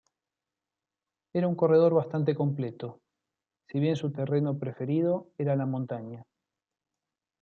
[1.31, 3.01] Era un corredor bastante completo,
[3.69, 6.25] si bien su terreno preferido era la montaña.